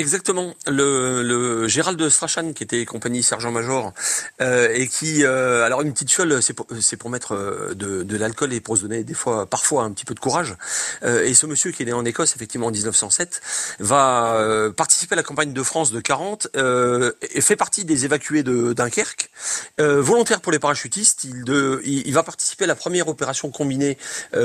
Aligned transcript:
Exactement. 0.00 0.54
Le, 0.66 1.22
le 1.22 1.68
Gérald 1.68 2.08
Strachan, 2.08 2.54
qui 2.54 2.62
était 2.62 2.86
compagnie 2.86 3.22
sergent-major, 3.22 3.92
euh, 4.40 4.70
et 4.72 4.88
qui, 4.88 5.24
euh, 5.24 5.62
alors 5.62 5.82
une 5.82 5.92
petite 5.92 6.10
fiole, 6.10 6.40
c'est 6.42 6.54
pour, 6.96 7.10
mettre 7.10 7.34
euh, 7.34 7.74
de, 7.74 8.16
l'alcool 8.16 8.54
et 8.54 8.60
pour 8.60 8.78
se 8.78 8.82
donner 8.82 9.04
des 9.04 9.12
fois, 9.12 9.44
parfois 9.44 9.82
un 9.82 9.92
petit 9.92 10.06
peu 10.06 10.14
de 10.14 10.20
courage. 10.20 10.56
Et 11.04 11.34
ce 11.34 11.44
monsieur 11.44 11.70
qui 11.70 11.82
est 11.82 11.86
né 11.86 11.92
en 11.92 12.06
Écosse, 12.06 12.34
effectivement 12.34 12.68
en 12.68 12.70
1907, 12.70 13.42
va 13.80 14.70
participer 14.74 15.12
à 15.12 15.16
la 15.16 15.22
campagne 15.22 15.52
de 15.52 15.62
France 15.62 15.90
de 15.90 16.00
40 16.00 16.48
euh, 16.56 17.12
et 17.34 17.42
fait 17.42 17.56
partie 17.56 17.84
des 17.84 18.06
évacués 18.06 18.42
de 18.42 18.72
Dunkerque. 18.72 19.30
Volontaire 19.78 20.40
pour 20.40 20.52
les 20.52 20.58
parachutistes, 20.58 21.24
il, 21.24 21.44
il, 21.84 22.12
va 22.14 22.22
participer 22.22 22.64
à 22.64 22.68
la 22.68 22.74
première 22.74 23.08
opération 23.08 23.50
combinée 23.50 23.98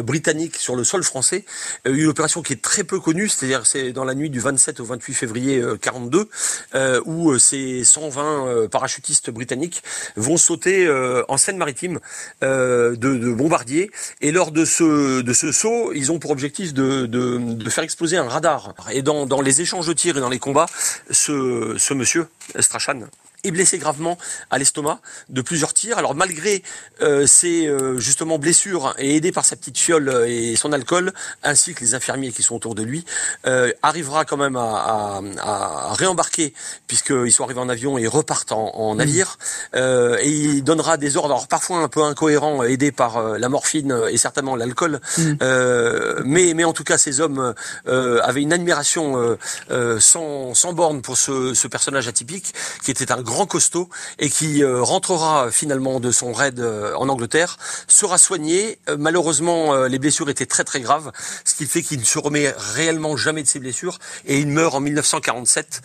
britannique 0.03 0.57
sur 0.57 0.75
le 0.75 0.83
sol 0.83 1.03
français, 1.03 1.45
une 1.85 2.07
opération 2.07 2.41
qui 2.41 2.53
est 2.53 2.61
très 2.61 2.83
peu 2.83 2.99
connue, 2.99 3.29
c'est-à-dire 3.29 3.65
c'est 3.65 3.93
dans 3.93 4.03
la 4.03 4.15
nuit 4.15 4.29
du 4.29 4.39
27 4.39 4.79
au 4.81 4.85
28 4.85 5.13
février 5.13 5.44
42, 5.81 6.29
euh, 6.75 7.01
où 7.05 7.31
euh, 7.31 7.39
ces 7.39 7.83
120 7.83 8.47
euh, 8.47 8.67
parachutistes 8.67 9.29
britanniques 9.29 9.83
vont 10.15 10.37
sauter 10.37 10.85
euh, 10.85 11.23
en 11.27 11.37
Seine-Maritime 11.37 11.99
euh, 12.43 12.95
de, 12.95 13.15
de 13.17 13.31
bombardiers. 13.31 13.91
Et 14.21 14.31
lors 14.31 14.51
de 14.51 14.65
ce, 14.65 15.21
de 15.21 15.33
ce 15.33 15.51
saut, 15.51 15.91
ils 15.93 16.11
ont 16.11 16.19
pour 16.19 16.31
objectif 16.31 16.73
de, 16.73 17.05
de, 17.05 17.37
de 17.37 17.69
faire 17.69 17.83
exploser 17.83 18.17
un 18.17 18.27
radar. 18.27 18.73
Et 18.91 19.01
dans, 19.01 19.25
dans 19.25 19.41
les 19.41 19.61
échanges 19.61 19.87
de 19.87 19.93
tirs 19.93 20.17
et 20.17 20.21
dans 20.21 20.29
les 20.29 20.39
combats, 20.39 20.67
ce, 21.11 21.75
ce 21.77 21.93
monsieur, 21.93 22.27
Strachan, 22.59 23.01
est 23.47 23.51
blessé 23.51 23.77
gravement 23.77 24.17
à 24.49 24.57
l'estomac 24.57 24.99
de 25.29 25.41
plusieurs 25.41 25.73
tirs. 25.73 25.97
Alors 25.97 26.15
malgré 26.15 26.63
euh, 27.01 27.25
ses 27.27 27.67
euh, 27.67 27.99
justement 27.99 28.37
blessures 28.39 28.93
et 28.97 29.15
aidé 29.15 29.31
par 29.31 29.45
sa 29.45 29.55
petite 29.55 29.77
fiole 29.77 30.09
euh, 30.09 30.27
et 30.27 30.55
son 30.55 30.71
alcool, 30.71 31.13
ainsi 31.43 31.73
que 31.73 31.81
les 31.81 31.93
infirmiers 31.95 32.31
qui 32.31 32.43
sont 32.43 32.55
autour 32.55 32.75
de 32.75 32.83
lui, 32.83 33.05
euh, 33.45 33.71
arrivera 33.81 34.25
quand 34.25 34.37
même 34.37 34.55
à, 34.55 35.21
à, 35.41 35.91
à 35.91 35.93
réembarquer 35.93 36.53
puisqu'ils 36.87 37.31
sont 37.31 37.43
arrivés 37.43 37.59
en 37.59 37.69
avion 37.69 37.97
et 37.97 38.07
repartent 38.07 38.53
en, 38.53 38.73
en 38.75 38.95
navire. 38.95 39.37
Euh, 39.75 40.17
et 40.21 40.29
il 40.29 40.63
donnera 40.63 40.95
des 40.97 41.17
ordres, 41.17 41.33
alors 41.33 41.47
parfois 41.47 41.79
un 41.79 41.89
peu 41.89 42.03
incohérents, 42.03 42.63
aidés 42.63 42.93
par 42.93 43.17
euh, 43.17 43.37
la 43.37 43.49
morphine 43.49 43.93
et 44.09 44.17
certainement 44.17 44.55
l'alcool. 44.55 45.01
Euh, 45.41 46.21
mais, 46.23 46.53
mais 46.53 46.63
en 46.63 46.71
tout 46.71 46.85
cas, 46.85 46.97
ces 46.97 47.19
hommes 47.19 47.53
euh, 47.87 48.19
avaient 48.23 48.41
une 48.41 48.53
admiration 48.53 49.19
euh, 49.19 49.37
euh, 49.71 49.99
sans, 49.99 50.53
sans 50.53 50.71
borne 50.71 51.01
pour 51.01 51.17
ce, 51.17 51.53
ce 51.53 51.67
personnage 51.67 52.07
atypique 52.07 52.53
qui 52.83 52.91
était 52.91 53.11
un 53.11 53.21
grand 53.21 53.34
costaud 53.45 53.89
et 54.19 54.29
qui 54.29 54.63
euh, 54.63 54.81
rentrera 54.81 55.51
finalement 55.51 55.99
de 55.99 56.11
son 56.11 56.31
raid 56.31 56.61
euh, 56.61 56.93
en 56.95 57.09
Angleterre, 57.09 57.57
sera 57.87 58.17
soigné. 58.17 58.79
Euh, 58.87 58.95
malheureusement, 58.97 59.73
euh, 59.73 59.87
les 59.89 59.99
blessures 59.99 60.29
étaient 60.29 60.45
très 60.45 60.63
très 60.63 60.79
graves, 60.79 61.11
ce 61.43 61.55
qui 61.55 61.65
fait 61.65 61.81
qu'il 61.81 61.99
ne 61.99 62.05
se 62.05 62.17
remet 62.19 62.53
réellement 62.57 63.17
jamais 63.17 63.43
de 63.43 63.47
ses 63.47 63.59
blessures 63.59 63.99
et 64.25 64.39
il 64.39 64.47
meurt 64.47 64.75
en 64.75 64.79
1947 64.79 65.81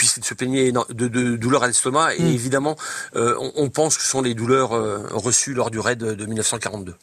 puisqu'il 0.00 0.24
se 0.24 0.32
plaignait 0.32 0.72
de, 0.72 1.08
de 1.08 1.36
douleurs 1.36 1.62
à 1.62 1.66
l'estomac 1.66 2.14
et 2.14 2.22
évidemment 2.22 2.74
euh, 3.16 3.36
on, 3.38 3.52
on 3.56 3.68
pense 3.68 3.98
que 3.98 4.02
ce 4.02 4.08
sont 4.08 4.22
les 4.22 4.32
douleurs 4.32 4.72
euh, 4.72 5.06
reçues 5.12 5.52
lors 5.52 5.70
du 5.70 5.78
raid 5.78 5.98
de 5.98 6.26
1942. 6.26 6.94